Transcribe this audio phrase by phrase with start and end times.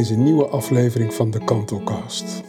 [0.00, 2.42] Deze nieuwe aflevering van de Kantelcast.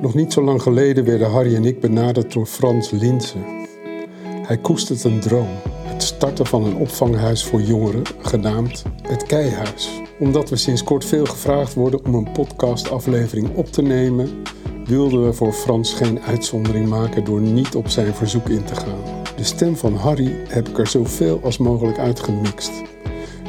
[0.00, 3.44] Nog niet zo lang geleden werden Harry en ik benaderd door Frans Linsen.
[4.46, 9.90] Hij koestert een droom, het starten van een opvanghuis voor jongeren, genaamd Het Keihuis.
[10.18, 14.42] Omdat we sinds kort veel gevraagd worden om een podcastaflevering op te nemen,
[14.86, 19.22] wilden we voor Frans geen uitzondering maken door niet op zijn verzoek in te gaan.
[19.36, 22.72] De stem van Harry heb ik er zoveel als mogelijk uitgemixt.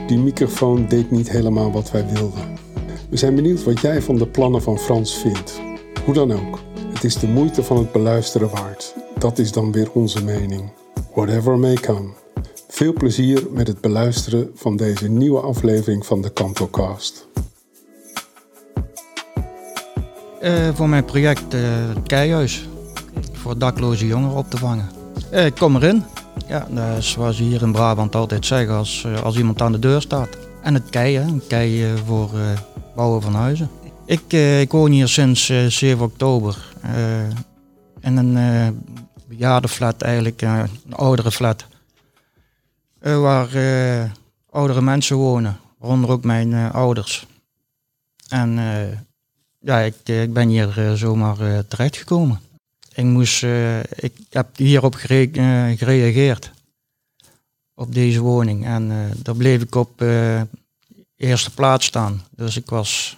[0.08, 2.65] Die microfoon deed niet helemaal wat wij wilden.
[3.16, 5.62] We zijn benieuwd wat jij van de plannen van Frans vindt.
[6.06, 6.60] Hoe dan ook,
[6.94, 8.94] het is de moeite van het beluisteren waard.
[9.18, 10.72] Dat is dan weer onze mening.
[11.14, 12.09] Whatever may come.
[12.68, 17.28] Veel plezier met het beluisteren van deze nieuwe aflevering van de Kantocast.
[20.42, 21.61] Uh, voor mijn project uh,
[22.04, 22.67] Keihuis.
[23.32, 24.89] Voor dakloze jongeren op te vangen.
[25.34, 26.04] Uh, ik kom erin.
[26.48, 26.67] Ja,
[27.17, 30.30] dat je hier in Brabant altijd zeggen als, als iemand aan de deur staat.
[30.61, 32.30] En het kei, hè, een kei voor
[32.96, 33.70] bouwen van huizen.
[34.06, 36.74] Ik, ik woon hier sinds 7 oktober.
[38.02, 38.84] in een
[39.28, 41.66] bejaardenflat eigenlijk, een oudere flat.
[43.00, 43.50] waar
[44.50, 47.28] oudere mensen wonen, waaronder ook mijn ouders.
[48.30, 48.52] En
[49.60, 52.40] ja, ik, ik ben hier zomaar terechtgekomen.
[52.94, 53.44] Ik, moest,
[53.96, 56.52] ik heb hierop gere gereageerd.
[57.76, 58.66] Op deze woning.
[58.66, 60.04] En daar bleef ik op
[61.17, 62.23] eerste plaats staan.
[62.30, 63.17] Dus ik was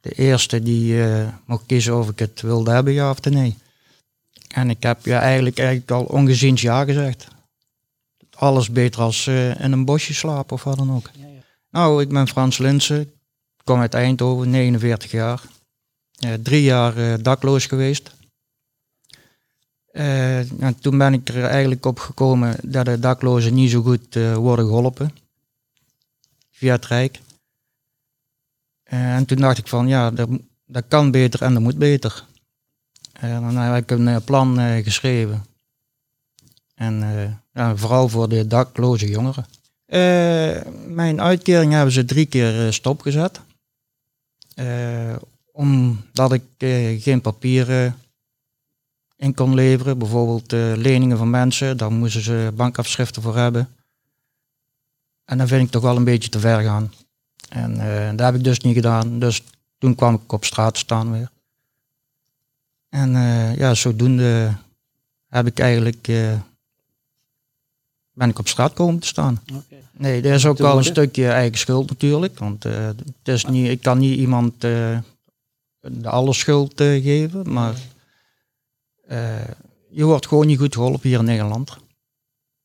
[0.00, 1.04] de eerste die
[1.44, 3.56] mocht kiezen of ik het wilde hebben, ja of nee.
[4.48, 7.26] En ik heb ja, eigenlijk, eigenlijk al ongeziens ja gezegd.
[8.34, 11.10] Alles beter als in een bosje slapen of wat dan ook.
[11.12, 11.40] Ja, ja.
[11.70, 13.00] Nou, ik ben Frans Linsen.
[13.00, 15.42] Ik kom uit Eindhoven, 49 jaar.
[16.42, 18.14] drie jaar dakloos geweest.
[19.92, 24.66] En toen ben ik er eigenlijk op gekomen dat de daklozen niet zo goed worden
[24.66, 25.14] geholpen
[26.62, 27.20] via het Rijk.
[28.82, 30.28] En toen dacht ik van ja, dat,
[30.66, 32.24] dat, kan beter en dat moet beter.
[33.12, 35.44] En dan heb ik een plan geschreven.
[36.74, 36.94] En
[37.52, 39.46] ja, vooral voor de dakloze jongeren.
[40.94, 43.40] mijn uitkering hebben ze drie keer stopgezet.
[45.52, 46.42] omdat ik
[47.02, 47.98] geen papieren
[49.16, 49.98] in kon leveren.
[49.98, 53.68] Bijvoorbeeld leningen van mensen, daar moesten ze bankafschriften voor hebben.
[55.32, 56.92] En dan vind ik toch wel een beetje te ver gaan.
[57.48, 59.18] En uh, dat heb ik dus niet gedaan.
[59.18, 59.42] Dus
[59.78, 61.30] toen kwam ik op straat staan weer.
[62.88, 64.54] En uh, ja, zodoende
[65.28, 66.06] heb ik eigenlijk
[68.12, 69.42] ben ik op straat komen te staan.
[69.52, 69.82] Okay.
[69.92, 72.38] Nee, er is ook wel een stukje eigen schuld natuurlijk.
[72.38, 75.02] Want het is niet, ik kan niet iemand de
[76.04, 77.52] alle schuld geven.
[77.52, 77.74] Maar
[79.90, 81.76] je wordt gewoon niet goed geholpen hier in Nederland.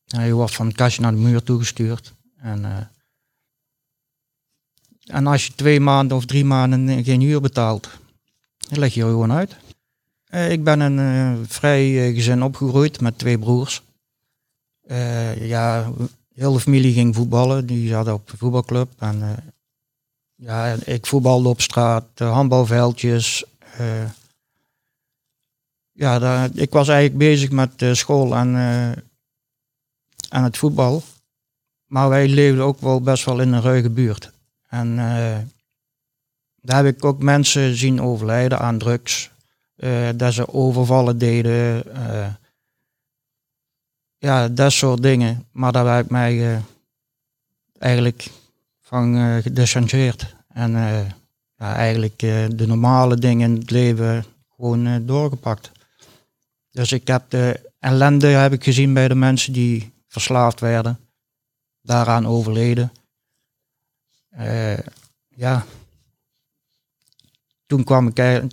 [0.06, 2.16] Je wordt van het kastje naar de muur toegestuurd.
[2.48, 2.78] En, uh,
[5.06, 7.90] en als je twee maanden of drie maanden geen huur betaalt,
[8.58, 9.56] dan leg je er gewoon uit.
[10.52, 13.82] ik ben een vrij gezin opgegroeid met twee broers.
[15.40, 15.92] ja,
[16.34, 17.66] heel de familie ging voetballen.
[17.66, 18.92] Die zaten op de voetbalclub.
[19.00, 19.44] En,
[20.36, 23.46] ja, ik voetbalde op straat, handbalveldjes
[25.92, 28.56] ja, daar, ik was eigenlijk bezig met school en,
[30.30, 31.04] en het voetbal.
[31.88, 34.32] Maar wij leefden ook wel best wel in een ruige buurt.
[34.70, 35.38] En uh,
[36.62, 39.32] daar heb ik ook mensen zien overlijden aan drugs.
[40.16, 41.84] dat ze overvallen deden.
[44.18, 45.46] ja, dat soort dingen.
[45.52, 46.62] Maar daar heb ik mij
[47.80, 48.28] eigenlijk
[48.82, 50.36] van gedechangeerd.
[50.54, 50.72] En
[51.56, 54.26] ja, eigenlijk de normale dingen in het leven
[54.56, 55.72] gewoon doorgepakt.
[56.72, 61.00] Dus ik heb de ellende heb ik gezien bij de mensen die verslaafd werden,
[61.88, 62.92] daaraan overleden.
[64.40, 64.78] Uh,
[65.28, 65.66] ja,
[67.66, 68.44] toen kwam ik,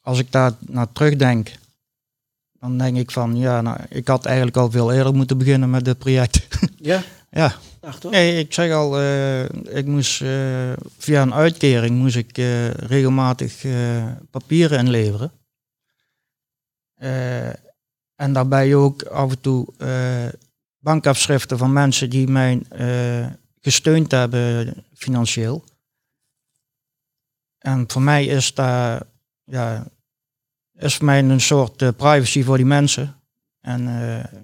[0.00, 1.52] als ik daar naar terugdenk,
[2.52, 5.84] dan denk ik van, ja, nou, ik had eigenlijk al veel eerder moeten beginnen met
[5.84, 6.46] dit project.
[6.80, 7.02] Ja?
[7.30, 7.54] ja.
[8.10, 12.36] Nee, ik zeg al, uh, ik moest uh, via een uitkering moest ik
[12.76, 13.64] regelmatig
[14.30, 15.32] papieren inleveren.
[18.14, 19.66] En daarbij ook af en toe
[20.78, 23.26] bankafschriften van mensen die mij uh,
[23.60, 25.64] gesteund hebben financieel.
[27.58, 29.06] En voor mij is dat,
[29.44, 29.86] ja,
[30.74, 33.20] is voor mij een soort privacy voor die mensen.
[33.60, 33.82] En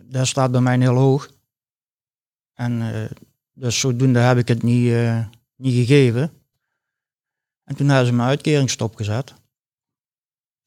[0.04, 1.30] dat staat bij mij heel hoog.
[2.54, 2.82] En
[3.52, 4.94] dus zodoende heb ik het niet,
[5.56, 6.32] niet gegeven.
[7.64, 9.34] En toen hebben ze mijn uitkering stopgezet.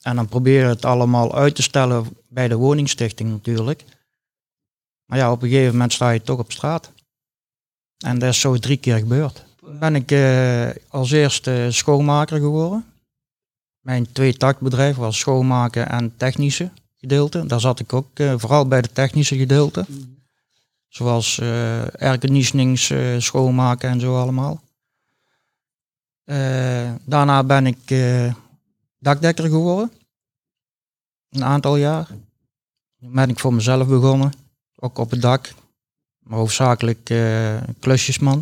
[0.01, 3.83] En dan probeer je het allemaal uit te stellen bij de woningstichting natuurlijk.
[5.07, 6.91] Maar ja, op een gegeven moment sta je toch op straat.
[7.97, 9.45] En dat is zo drie keer gebeurd.
[9.79, 12.85] ben ik uh, als eerste schoonmaker geworden.
[13.79, 17.45] Mijn twee takbedrijf was schoonmaken en technische gedeelte.
[17.45, 19.85] Daar zat ik ook uh, vooral bij de technische gedeelte.
[20.87, 21.81] Zoals uh,
[23.17, 24.61] schoonmaken en zo allemaal.
[27.05, 27.79] daarna ben ik
[28.99, 29.91] dakdekker geworden.
[31.29, 32.07] Een aantal jaar.
[32.99, 34.46] Toen ben ik voor mezelf begonnen.
[34.79, 35.53] Ook op het dak.
[36.19, 37.13] Maar hoofdzakelijk
[37.79, 38.39] klusjesman.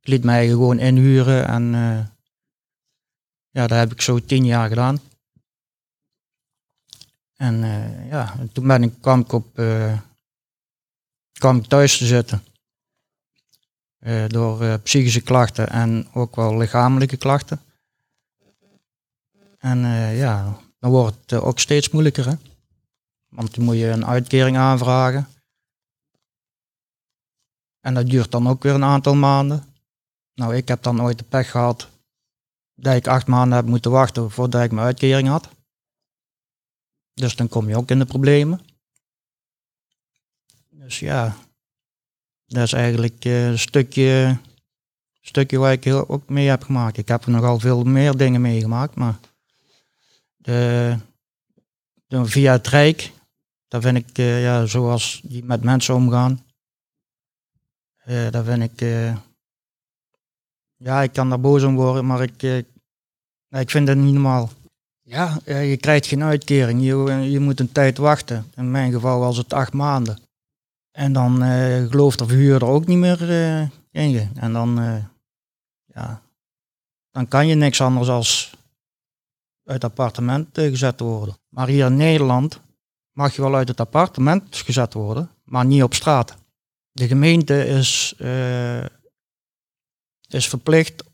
[0.00, 1.72] Ik liet mij gewoon inhuren en
[3.50, 5.00] ja, dat heb ik zo tien jaar gedaan.
[7.40, 9.98] En uh, ja, toen ben ik, kwam ik op uh,
[11.32, 12.44] kwam ik thuis te zitten.
[14.00, 17.60] Uh, door psychische klachten en ook wel lichamelijke klachten.
[19.58, 19.78] En
[20.16, 22.26] ja, dan wordt het ook steeds moeilijker.
[22.26, 22.34] Hè?
[23.28, 25.28] Want dan moet je een uitkering aanvragen.
[27.80, 29.64] En dat duurt dan ook weer een aantal maanden.
[30.34, 31.88] Nou, ik heb dan ooit de pech gehad
[32.74, 35.48] dat ik acht maanden heb moeten wachten voordat ik mijn uitkering had.
[37.14, 38.60] Dus dan kom je ook in de problemen.
[40.68, 41.36] Dus ja,
[42.46, 44.36] dat is eigenlijk eh, een stukje,
[45.20, 46.96] stukje waar ik heel, ook mee heb gemaakt.
[46.96, 49.18] Ik heb er nogal veel meer dingen meegemaakt, maar
[50.36, 50.96] de,
[52.06, 53.12] de, via het Rijk,
[53.68, 56.44] daar vind ik, uh, ja, zoals die met mensen omgaan,
[58.04, 58.80] daar vind ik,
[60.76, 62.66] ja, ik kan daar boos om worden, maar ik, ik,
[63.48, 64.50] ik vind dat niet normaal.
[65.02, 66.82] Ja, je krijgt geen uitkering.
[66.82, 66.96] Je,
[67.30, 68.50] je moet een tijd wachten.
[68.56, 70.18] In mijn geval was het acht maanden.
[70.90, 71.42] En dan
[71.90, 73.30] gelooft de verhuurder ook niet meer
[73.90, 74.28] in je.
[74.34, 74.74] En dan,
[75.84, 76.22] ja,
[77.10, 78.56] dan kan je niks anders als
[79.64, 81.36] uit het appartement gezet worden.
[81.48, 82.60] Maar hier in Nederland
[83.12, 86.36] mag je wel uit het appartement gezet worden, maar niet op straat.
[86.92, 88.14] De gemeente is,
[90.28, 91.04] is verplicht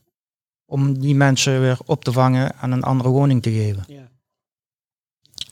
[0.65, 3.83] om die mensen weer op te vangen en een andere woning te geven.
[3.87, 4.07] Ja.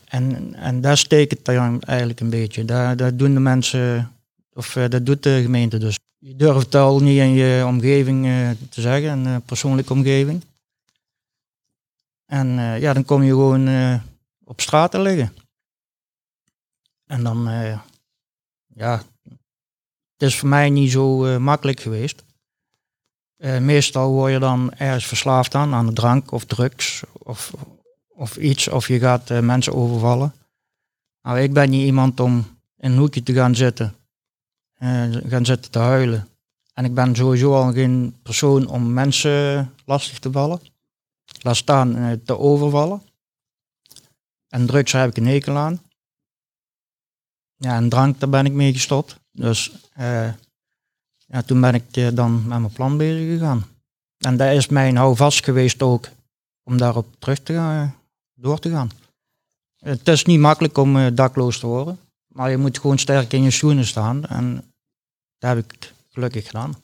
[0.06, 2.66] En, en daar steekt het dan eigenlijk een beetje.
[2.66, 4.12] Daar, daar doen de mensen,
[4.54, 6.00] of uh, dat doet de gemeente dus.
[6.18, 10.44] Je durft het al niet in je omgeving uh, te zeggen, een persoonlijke omgeving.
[12.26, 12.48] En
[12.80, 14.02] ja, dan kom je gewoon
[14.44, 15.34] op straat te liggen.
[17.06, 17.50] En dan,
[18.68, 19.04] ja,
[20.18, 22.24] het is voor mij niet zo makkelijk geweest.
[23.38, 27.54] Uh, meestal word je dan ergens verslaafd aan, aan de drank of drugs of,
[28.08, 30.34] of iets, of je gaat uh, mensen overvallen.
[31.22, 32.38] Nou, ik ben niet iemand om
[32.78, 33.96] in een hoekje te gaan zitten,
[35.28, 36.28] gaan zitten te huilen.
[36.74, 40.60] En ik ben sowieso al geen persoon om mensen lastig te vallen.
[41.42, 43.02] Laat staan te overvallen.
[44.50, 45.82] En drugs heb ik een hekel aan.
[47.56, 49.20] Ja, en drank, daar ben ik mee gestopt.
[49.36, 49.72] Dus
[51.28, 53.66] ja, toen ben ik eh, dan met mijn plan bezig gegaan.
[54.18, 56.10] En dat is mijn houvast geweest ook,
[56.64, 57.96] om daarop terug te gaan,
[58.34, 58.92] door te gaan.
[59.78, 63.44] Het is niet makkelijk om eh, dakloos te worden, maar je moet gewoon sterk in
[63.44, 64.26] je schoenen staan.
[64.26, 64.74] En
[65.38, 66.76] dat heb ik gelukkig gedaan.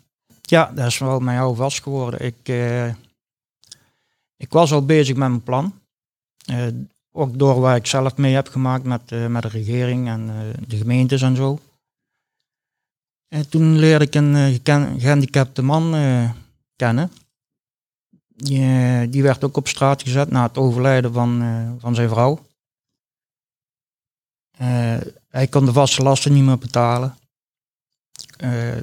[0.42, 2.26] Ja, dat is wel mijn houvast geworden.
[2.26, 2.48] Ik,
[4.36, 5.74] ik was al bezig met mijn plan.
[7.12, 11.22] Ook door waar ik zelf mee heb gemaakt met, met de regering en de gemeentes
[11.22, 11.60] en zo.
[13.34, 16.32] En toen leerde ik een uh, gehandicapte man uh,
[16.76, 17.12] kennen.
[18.28, 22.46] Die, uh, die, werd ook op straat gezet na het overlijden van, van zijn vrouw.
[25.28, 27.18] hij kon de vaste lasten niet meer betalen.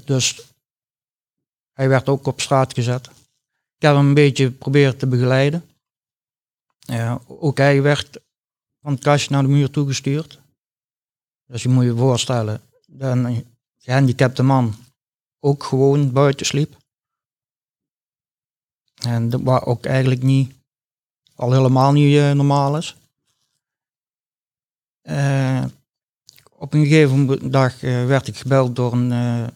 [0.04, 0.54] dus
[1.72, 3.06] hij werd ook op straat gezet.
[3.76, 5.64] Ik heb hem een beetje geprobeerd te begeleiden.
[7.26, 8.20] ook hij werd
[8.80, 10.40] van het kastje naar de muur toegestuurd.
[11.46, 13.44] Dus je moet je voorstellen, dan
[13.78, 14.74] gehandicapte man
[15.40, 16.76] ook gewoon buiten sliep.
[18.94, 20.52] En was ook eigenlijk niet,
[21.34, 22.96] al helemaal niet uh, normaal is.
[25.02, 25.64] Uh,
[26.52, 29.50] op een gegeven dag uh, werd ik gebeld door een,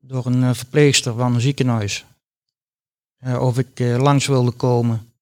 [0.00, 2.04] door een verpleegster van een ziekenhuis.
[3.38, 5.12] of ik langs wilde komen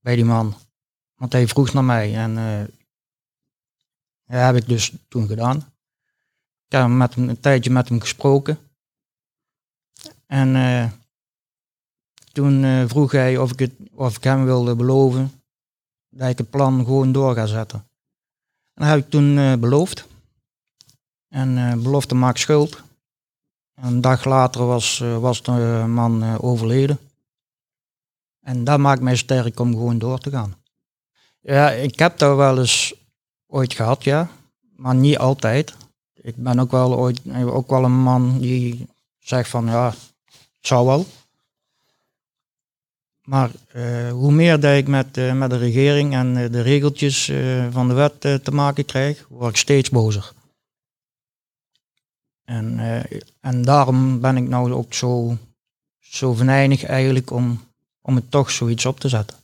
[0.00, 0.54] bij die man.
[1.14, 2.34] Want hij vroeg naar mij en
[4.26, 5.69] dat heb ik dus toen gedaan.
[6.70, 8.58] Ik heb met een tijdje met hem gesproken.
[10.26, 10.90] En uh,
[12.32, 15.42] toen uh, vroeg hij of ik, het, of ik hem wilde beloven
[16.08, 17.78] dat ik het plan gewoon door ga zetten.
[18.74, 20.06] En dat heb ik toen uh, beloofd.
[21.28, 22.82] En belofte maakt schuld.
[23.74, 26.98] een dag later was, was de man overleden.
[28.40, 30.54] En dat maakt mij sterk om gewoon door te gaan.
[31.40, 32.94] Ja, ik heb dat wel eens
[33.46, 34.30] ooit gehad, ja.
[34.76, 35.78] Maar niet altijd
[36.22, 38.86] ik ben ook wel ooit ook wel een man die
[39.18, 41.06] zegt van ja, het zou wel.
[43.24, 43.50] Maar
[44.10, 47.32] hoe meer dat ik met, met de regering en de regeltjes
[47.70, 50.32] van de wet te maken krijg, word ik steeds bozer.
[52.44, 52.78] En,
[53.40, 55.36] en daarom ben ik nou ook zo,
[55.98, 57.60] zo venijnig eigenlijk om,
[58.00, 59.36] om het toch zoiets op te zetten.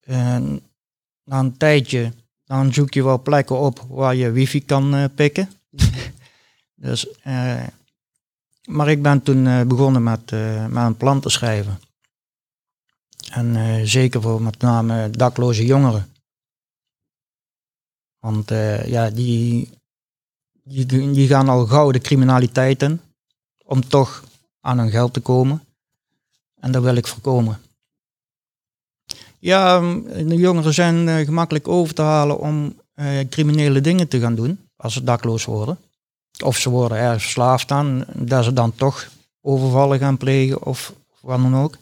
[0.00, 0.62] En
[1.24, 2.12] na een tijdje,
[2.44, 5.48] dan zoek je wel plekken op waar je wifi kan pikken.
[6.80, 7.66] Dus, uh,
[8.64, 10.30] maar ik ben toen uh, begonnen met,
[10.70, 11.80] met een plan te schrijven.
[13.30, 16.12] En zeker voor met name dakloze jongeren.
[18.18, 18.48] Want
[18.84, 19.70] ja, die,
[20.62, 23.00] die, die gaan al gauw de criminaliteit in
[23.64, 24.24] om toch
[24.60, 25.64] aan hun geld te komen.
[26.60, 27.60] En dat wil ik voorkomen.
[29.38, 32.76] Ja, de jongeren zijn eh, gemakkelijk over te halen om
[33.30, 35.78] criminele dingen te gaan doen als ze dakloos worden.
[36.44, 39.08] Of ze worden ergens verslaafd aan, dat ze dan toch
[39.40, 41.76] overvallen gaan plegen of wat dan ook.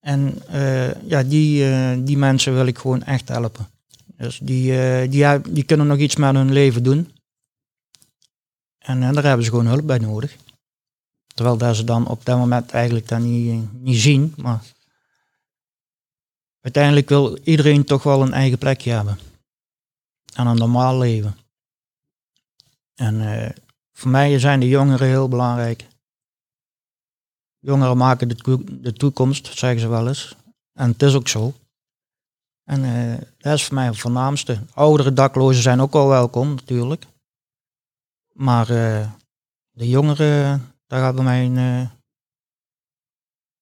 [0.00, 3.66] En uh, ja, die, die mensen wil ik gewoon echt helpen.
[4.16, 7.12] Dus die, die, die kunnen nog iets met hun leven doen.
[8.78, 10.36] En, en daar hebben ze gewoon hulp bij nodig.
[11.34, 14.34] Terwijl dat ze dan op dat moment eigenlijk dat niet, niet zien.
[14.36, 14.62] Maar
[16.60, 19.18] uiteindelijk wil iedereen toch wel een eigen plekje hebben.
[20.34, 21.36] En een normaal leven.
[22.94, 23.48] En uh,
[23.92, 25.86] voor mij zijn de jongeren heel belangrijk.
[27.58, 30.36] Jongeren maken de, de toekomst, zeggen ze wel eens.
[30.72, 31.52] En het is ook zo.
[32.64, 34.60] En uh, dat is voor mij het voornaamste.
[34.74, 37.06] Oudere daklozen zijn ook wel welkom, natuurlijk.
[38.32, 39.12] Maar uh,
[39.70, 41.52] de jongeren, daar gaat mijn,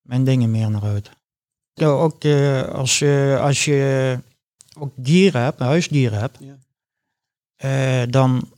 [0.01, 1.11] mijn dingen meer naar uit.
[1.73, 2.25] Ja, ook
[2.73, 4.19] als, je, als je
[4.79, 6.39] ook dieren hebt, huisdieren hebt,
[7.57, 8.07] ja.
[8.07, 8.53] dan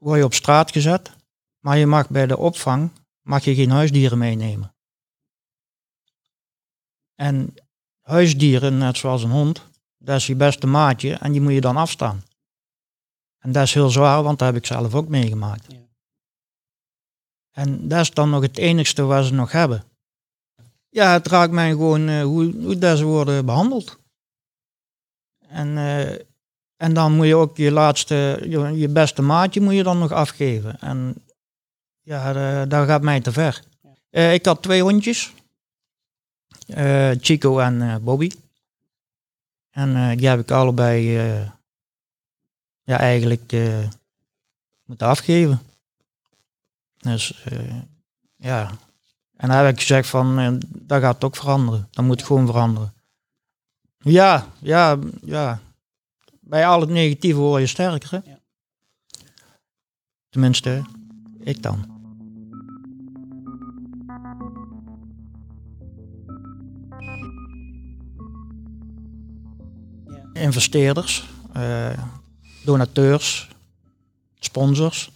[0.00, 1.10] word je op straat gezet,
[1.58, 2.90] maar je mag bij de opvang
[3.22, 4.74] mag je geen huisdieren meenemen.
[7.14, 7.54] En
[8.00, 9.66] huisdieren, net zoals een hond,
[9.98, 12.22] dat is je beste maatje en die moet je dan afstaan.
[13.38, 15.72] En dat is heel zwaar, want dat heb ik zelf ook meegemaakt.
[15.72, 15.78] Ja.
[17.50, 19.84] En dat is dan nog het enigste wat ze nog hebben.
[20.88, 23.98] Ja, het raakt mij gewoon uh, hoe, hoe deze worden behandeld.
[25.38, 26.29] En, uh,
[26.80, 30.12] en dan moet je ook je laatste, je, je, beste maatje moet je dan nog
[30.12, 30.80] afgeven.
[30.80, 31.14] En
[32.00, 33.62] ja, uh, dat gaat mij te ver.
[34.10, 35.32] ik had twee hondjes.
[37.20, 38.30] Chico en Bobby.
[39.70, 41.10] En die heb ik allebei
[42.82, 43.56] ja, eigenlijk
[44.84, 45.62] moeten afgeven.
[46.96, 47.44] Dus
[48.36, 48.70] ja,
[49.40, 51.88] en dan heb ik gezegd van, eh, dat gaat ook veranderen.
[51.90, 52.92] Dat moet gewoon veranderen.
[53.98, 55.60] Ja, ja, ja.
[56.50, 58.10] Bij al het negatieve word je sterker.
[58.10, 58.30] Hè?
[58.30, 58.38] Ja.
[60.28, 60.84] Tenminste,
[61.40, 61.98] ik dan.
[70.32, 71.98] Investeerders, uh,
[72.64, 73.48] donateurs,
[74.38, 75.12] sponsors.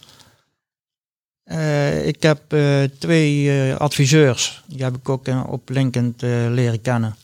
[1.45, 6.15] Uh, ik heb uh, twee adviseurs, die heb ik ook op LinkedIn
[6.53, 7.15] leren kennen.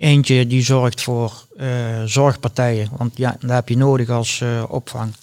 [0.00, 1.46] Eentje die zorgt voor
[2.04, 5.14] zorgpartijen, want ja, dat heb je nodig als opvang.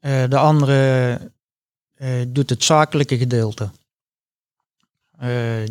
[0.00, 1.20] de andere
[2.26, 3.70] doet het zakelijke gedeelte.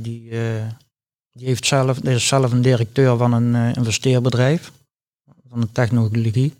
[0.01, 0.29] die,
[1.31, 4.71] die heeft zelf, is zelf een directeur van een investeerbedrijf,
[5.49, 6.53] van een technologie.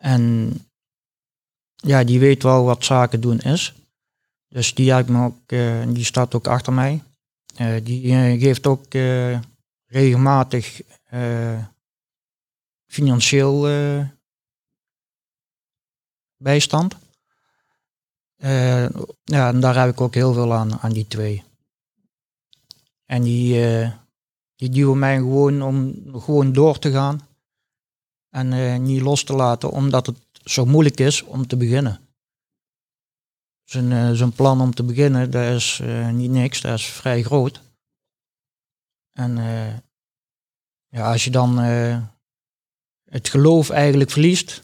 [0.00, 0.52] En
[1.76, 3.74] ja, die weet wel wat zaken doen is.
[4.48, 5.48] Dus die, me ook,
[5.94, 7.02] die staat ook achter mij.
[7.82, 8.84] Die geeft ook
[9.86, 10.82] regelmatig
[12.86, 13.66] financieel
[16.36, 16.96] bijstand.
[19.24, 21.44] ja, en daar heb ik ook heel veel aan, aan die twee.
[23.04, 23.90] En die,
[24.56, 27.28] die duwen mij gewoon om gewoon door te gaan.
[28.30, 32.00] En niet los te laten, omdat het zo moeilijk is om te beginnen.
[33.64, 37.60] Zijn, zijn plan om te beginnen, dat is niet niks, dat is vrij groot.
[39.16, 39.76] En uh,
[40.88, 41.58] ja, als je dan
[43.04, 44.62] het geloof eigenlijk verliest,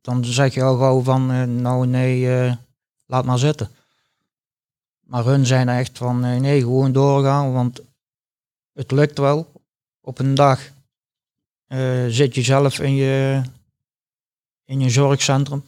[0.00, 1.26] dan zeg je al gauw van,
[1.62, 2.56] nou nee,
[3.06, 3.70] laat maar zitten.
[5.00, 7.80] Maar hun zijn echt van, nee, gewoon doorgaan, want
[8.72, 9.52] het lukt wel.
[10.00, 10.70] Op een dag
[12.08, 13.42] zit je zelf in je
[14.64, 15.64] in je zorgcentrum.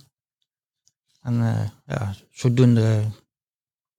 [1.20, 1.34] En
[1.86, 3.04] ja, zodoende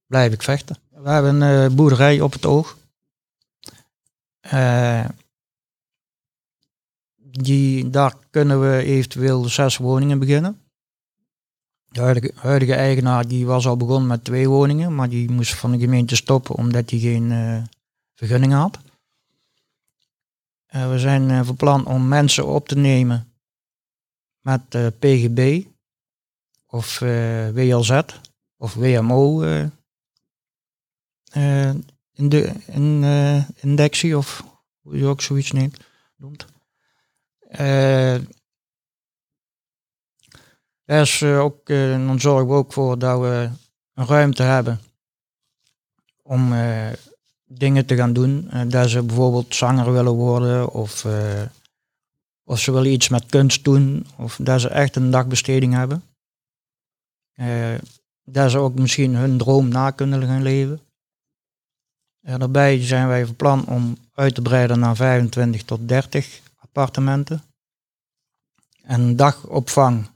[0.05, 0.77] blijf ik vechten.
[0.89, 2.77] We hebben een boerderij op het oog.
[4.53, 5.05] Uh,
[7.15, 10.61] die, daar kunnen we eventueel zes woningen beginnen.
[11.87, 15.79] De huidige, eigenaar die was al begonnen met twee woningen, maar die moest van de
[15.79, 17.63] gemeente stoppen omdat hij geen uh,
[18.13, 18.79] vergunning had.
[20.75, 23.31] Uh, we zijn uh, van plan om mensen op te nemen
[24.41, 25.63] met PGB
[26.65, 26.99] of
[27.53, 28.01] WLZ
[28.57, 29.43] of WMO
[32.17, 33.03] in de in,
[33.55, 34.43] indexie of
[34.81, 35.77] hoe je ook zoiets neemt,
[36.15, 36.45] noemt.
[40.85, 43.49] Daar is uh, ook, dan zorgen we ook voor dat we
[43.93, 44.79] een ruimte hebben
[46.21, 46.53] om
[47.45, 48.49] dingen te gaan doen.
[48.67, 51.05] dat ze bijvoorbeeld zanger willen worden of,
[52.43, 56.03] of ze willen iets met kunst doen of dat ze echt een dagbesteding hebben.
[58.23, 60.86] dat ze ook misschien hun droom na kunnen gaan leven.
[62.35, 67.41] Daarbij zijn wij van plan om uit te breiden naar 25 tot 30 appartementen.
[68.83, 70.09] En dagopvang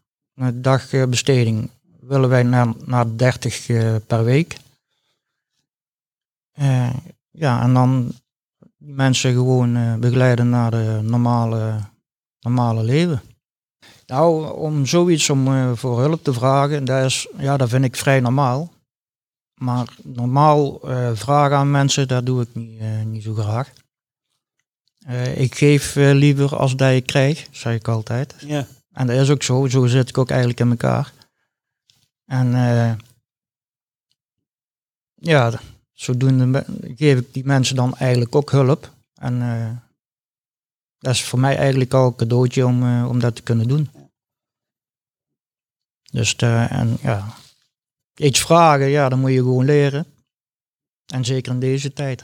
[0.53, 4.57] dagbesteding willen wij naar, naar 30 uh, per week.
[7.31, 8.11] Ja, en dan
[8.77, 11.79] mensen gewoon begeleiden naar de normale,
[12.39, 13.21] normale leven.
[14.05, 18.19] Nou, om zoiets om voor hulp te vragen, dat, is, ja, dat vind ik vrij
[18.19, 18.71] normaal.
[19.61, 20.79] Maar normaal
[21.15, 23.71] vragen aan mensen, dat doe ik niet, niet zo graag.
[25.35, 28.35] ik geef liever als dat ik krijg, zeg ik altijd.
[28.39, 28.67] Ja.
[28.91, 29.67] En dat is ook zo.
[29.67, 31.13] Zo zit ik ook eigenlijk in elkaar.
[32.25, 32.47] En
[35.15, 35.59] ja,
[35.93, 36.65] zodoende
[36.95, 38.91] geef ik die mensen dan eigenlijk ook hulp.
[39.13, 39.39] En
[40.97, 43.89] dat is voor mij eigenlijk al een cadeautje om, om dat te kunnen doen.
[46.11, 47.35] Dus en ja,
[48.21, 50.05] iets vragen, ja, dan moet je gewoon leren.
[51.05, 52.23] En zeker in deze tijd.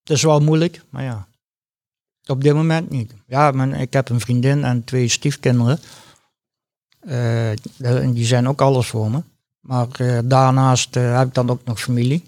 [0.00, 1.28] Het is wel moeilijk, maar ja.
[2.26, 3.14] Op dit moment niet.
[3.26, 5.78] Ja, mijn, ik heb een vriendin en twee stiefkinderen.
[7.00, 7.50] Uh,
[8.12, 9.22] die zijn ook alles voor me.
[9.60, 12.24] Maar uh, daarnaast heb ik dan ook nog familie.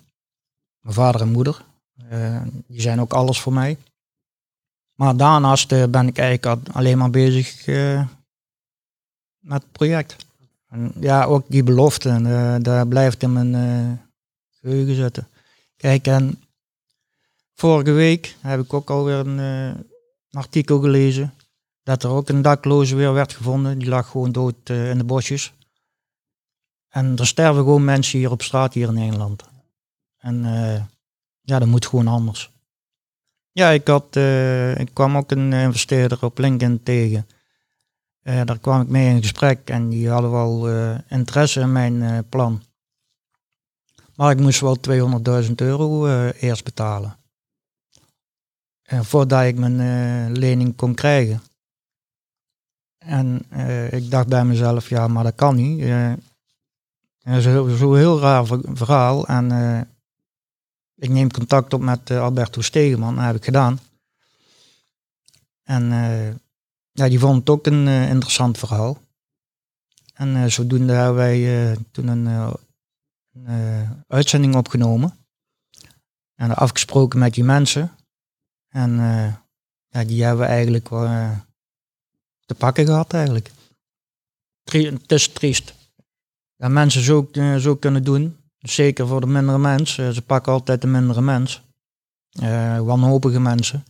[0.80, 1.64] Mijn vader en moeder.
[2.66, 3.78] die zijn ook alles voor mij.
[4.94, 7.66] Maar daarnaast ben ik eigenlijk alleen maar bezig
[9.38, 10.16] met het project.
[11.00, 14.08] Ja, ook die belofte, daar blijft in mijn
[14.50, 15.28] geheugen zitten.
[15.76, 16.42] Kijk, en
[17.54, 19.86] vorige week heb ik ook alweer een
[20.30, 21.34] artikel gelezen
[21.82, 23.78] dat er ook een dakloze weer werd gevonden.
[23.78, 25.52] Die lag gewoon dood uh, in de bosjes.
[26.88, 29.44] En er sterven gewoon mensen hier op straat hier in Nederland.
[30.18, 30.82] En uh,
[31.40, 32.50] ja, dat moet gewoon anders.
[33.52, 37.26] Ja, ik, had, uh, ik kwam ook een investeerder op LinkedIn tegen.
[38.22, 40.68] Daar kwam ik mee in gesprek en die hadden wel
[41.08, 42.62] interesse in mijn plan.
[44.14, 44.76] Maar ik moest wel
[45.44, 47.16] 200.000 euro eerst betalen.
[48.82, 51.42] Voordat ik mijn lening kon krijgen.
[52.98, 53.50] En
[53.90, 55.80] ik dacht bij mezelf, ja, maar dat kan niet.
[57.18, 59.26] dat is zo'n zo heel raar verhaal.
[59.26, 59.50] En
[60.94, 63.78] ik neem contact op met Alberto Stegeman, dat heb ik gedaan.
[65.62, 65.90] En
[66.92, 68.98] ja, die vond het ook een interessant verhaal.
[70.14, 72.56] En zodoende hebben wij toen een,
[73.32, 75.18] een uitzending opgenomen.
[76.34, 77.96] En afgesproken met die mensen.
[78.68, 78.92] En
[79.88, 81.36] ja, die hebben we eigenlijk wel
[82.46, 83.50] te pakken gehad eigenlijk.
[84.64, 85.74] het is triest.
[86.56, 88.36] Dat mensen zo, zo kunnen doen.
[88.58, 89.94] Zeker voor de mindere mens.
[89.94, 91.62] ze pakken altijd de mindere mens.
[92.80, 93.84] wanhopige mensen.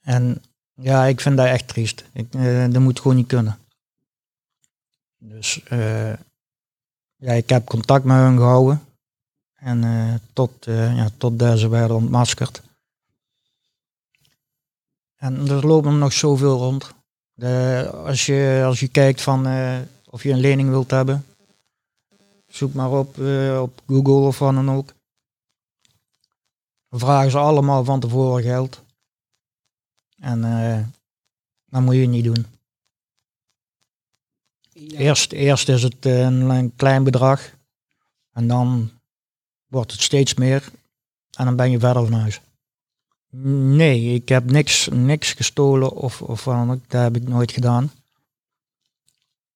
[0.00, 0.42] En
[0.80, 2.04] ja, ik vind dat echt triest.
[2.12, 2.32] Ik,
[2.72, 3.58] dat moet gewoon niet kunnen.
[5.18, 5.62] Dus
[7.16, 8.84] ja, ik heb contact met hen gehouden.
[9.54, 12.62] En uh, tot, ja, tot deze werden ontmaskerd.
[15.16, 16.94] En er lopen nog zoveel rond.
[17.32, 19.46] De, als, je, als je kijkt van
[20.10, 21.24] of je een lening wilt hebben,
[22.46, 23.18] zoek maar op,
[23.60, 24.94] op Google of wat dan ook.
[26.90, 28.80] Vragen ze allemaal van tevoren geld.
[30.20, 30.40] En
[31.66, 32.46] dat moet je niet doen.
[34.72, 37.50] Eerst, eerst is het een, een klein bedrag.
[38.32, 38.90] En dan
[39.66, 40.70] wordt het steeds meer
[41.36, 42.40] en dan ben je verder van huis.
[43.30, 47.92] Nee, ik heb niks, niks gestolen of, of wat Dat heb ik nooit gedaan.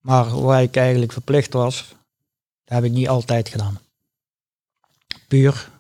[0.00, 1.88] Maar waar ik eigenlijk verplicht was,
[2.64, 3.80] dat heb ik niet altijd gedaan.
[5.28, 5.70] Puur,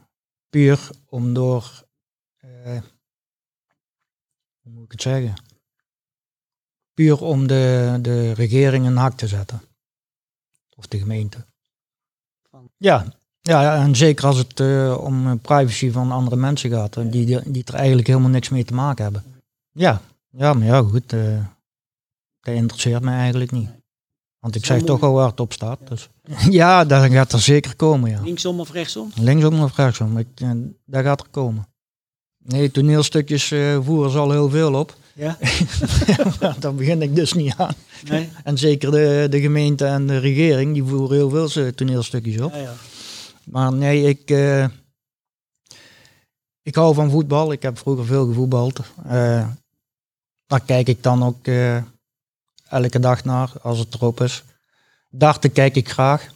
[0.50, 1.84] puur om door,
[2.36, 2.82] eh,
[4.70, 5.34] hoe moet ik het zeggen?
[6.94, 9.60] Puur om de, de regering een hak te zetten.
[10.76, 11.46] Of de gemeente.
[12.76, 13.06] Ja,
[13.40, 17.74] ja, en zeker als het uh, om privacy van andere mensen gaat, die, die er
[17.74, 19.24] eigenlijk helemaal niks mee te maken hebben.
[19.70, 21.12] Ja, ja maar ja, goed.
[21.12, 21.44] Uh,
[22.40, 23.70] dat interesseert mij eigenlijk niet.
[24.38, 25.78] Want ik zeg toch al waar het op staat.
[25.88, 26.08] Dus.
[26.60, 28.20] Ja, dat gaat er zeker komen, ja.
[28.22, 29.10] Linksom of rechtsom?
[29.14, 30.50] Linksom of rechtsom, ik, eh,
[30.84, 31.68] dat gaat er komen.
[32.44, 34.98] Nee, toneelstukjes eh, voeren ze al heel veel op.
[35.20, 35.38] Ja?
[36.60, 37.74] Daar begin ik dus niet aan.
[38.08, 38.28] Nee?
[38.44, 42.52] En zeker de, de gemeente en de regering, die voeren heel veel eh, toneelstukjes op.
[42.52, 42.74] Ja, ja.
[43.44, 44.64] Maar nee, ik, eh,
[46.62, 47.52] ik hou van voetbal.
[47.52, 48.80] Ik heb vroeger veel gevoetbald.
[49.04, 49.48] Eh,
[50.46, 51.46] daar kijk ik dan ook
[52.68, 54.44] elke dag naar, als het erop is.
[55.10, 56.28] Darten kijk ik graag.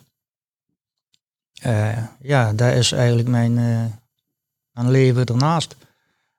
[2.21, 3.55] Ja, dat is eigenlijk mijn,
[4.71, 5.77] mijn leven ernaast.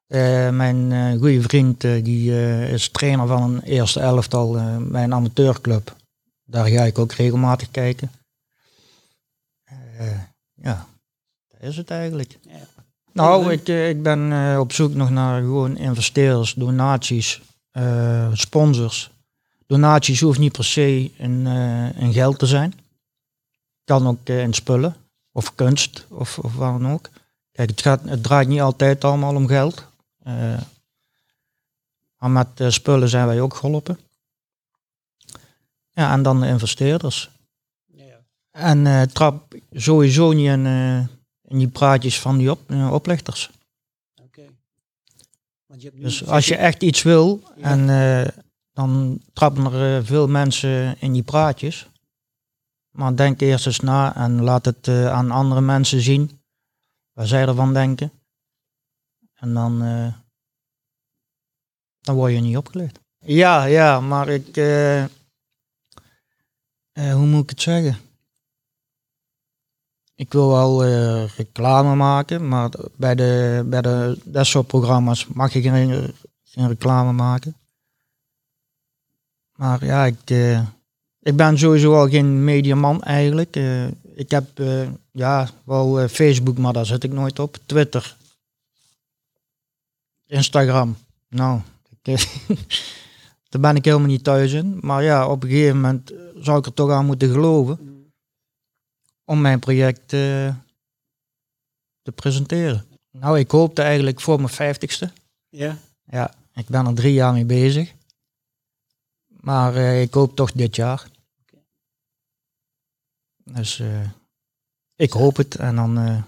[0.07, 2.31] Eh, mijn eh goede vriend eh, die,
[2.71, 5.95] is trainer van een eerste elftal bij een amateurclub.
[6.43, 8.11] Daar ga ik ook regelmatig kijken.
[10.53, 10.87] Ja,
[11.47, 12.37] dat is het eigenlijk.
[12.41, 12.67] Ja.
[13.11, 17.41] Nou, ik, ik ben op zoek nog naar gewoon investeerders, donaties,
[18.33, 19.09] sponsors.
[19.67, 21.47] Donaties hoeft niet per se in,
[21.97, 22.73] in geld te zijn.
[23.83, 24.95] Kan ook in spullen
[25.31, 27.09] of kunst of, of wat dan ook.
[27.51, 29.85] Kijk, het, gaat, het draait niet altijd allemaal om geld.
[30.25, 30.61] Eh,
[32.17, 33.99] maar met eh, spullen zijn wij ook geholpen.
[35.91, 37.29] Ja, en dan de investeerders.
[37.85, 38.17] Ja.
[38.51, 40.97] En eh, trap sowieso niet in, eh,
[41.51, 43.49] in die praatjes van die op, eh, oplichters.
[45.77, 47.63] Je hebt Dus als je echt iets wil, Ja.
[47.63, 48.31] en eh,
[48.73, 51.87] dan trappen er eh, veel mensen in die praatjes.
[52.91, 56.39] Maar denk eerst eens na en laat het eh, aan andere mensen zien
[57.13, 58.11] waar zij ervan denken.
[59.35, 60.13] En dan, eh,
[62.01, 62.99] dan word je niet opgelicht.
[63.19, 64.57] Ja, ja, maar ik.
[64.57, 65.09] eh, eh,
[66.93, 67.97] hoe moet ik het zeggen?
[70.15, 70.85] Ik wil wel
[71.25, 77.11] reclame maken, maar bij, de, bij de, dat soort programma's mag je geen, geen reclame
[77.11, 77.55] maken.
[79.55, 80.29] Maar ja, ik,
[81.19, 83.55] ik ben sowieso al geen mediaman eigenlijk.
[84.13, 84.61] Ik heb
[85.11, 87.57] ja, wel Facebook, maar daar zit ik nooit op.
[87.65, 88.17] Twitter.
[90.27, 90.97] Instagram.
[91.27, 91.61] Nou,
[93.49, 94.77] daar ben ik helemaal niet thuis in.
[94.81, 98.09] Maar ja, op een gegeven moment eh, zou ik er toch aan moeten geloven
[99.23, 100.55] om mijn project eh,
[102.01, 102.85] te presenteren.
[103.11, 105.11] Nou, ik hoopte eigenlijk voor mijn vijftigste.
[105.49, 105.77] Ja?
[106.03, 107.93] Ja, ik ben er drie jaar mee bezig.
[109.27, 111.07] Maar eh, ik hoop toch dit jaar.
[113.43, 113.83] Dus
[114.95, 116.23] ik hoop het en dan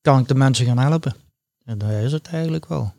[0.00, 1.14] kan ik de mensen gaan helpen.
[1.70, 2.92] En dat is het eigenlijk wel.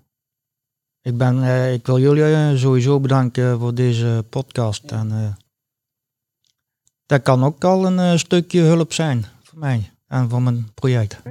[1.02, 4.90] Ik, ben, eh, ik wil jullie eh, sowieso bedanken voor deze podcast.
[4.90, 4.98] Ja.
[4.98, 5.34] En eh,
[7.06, 11.22] dat kan ook al een eh, stukje hulp zijn voor mij en voor mijn project.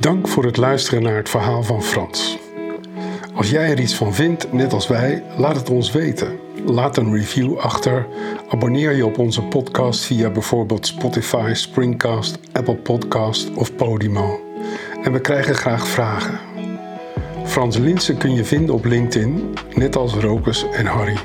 [0.00, 2.38] Dank voor het luisteren naar het verhaal van Frans.
[3.34, 6.51] Als jij er iets van vindt, net als wij, laat het ons weten.
[6.66, 8.06] Laat een review achter.
[8.48, 14.40] Abonneer je op onze podcast via bijvoorbeeld Spotify, Springcast, Apple Podcast of Podimo.
[15.02, 16.38] En we krijgen graag vragen.
[17.44, 21.16] Frans Linsen kun je vinden op LinkedIn, net als Rokus en Harry.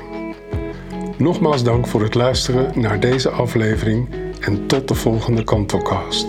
[1.16, 4.08] Nogmaals dank voor het luisteren naar deze aflevering
[4.40, 6.26] en tot de volgende Kantelcast.